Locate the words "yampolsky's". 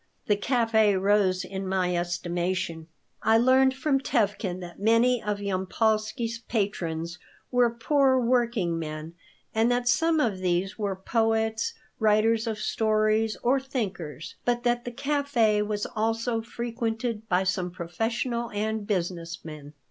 5.37-6.39